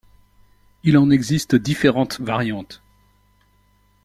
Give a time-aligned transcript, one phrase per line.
[0.81, 2.81] Il en existe différentes variantes.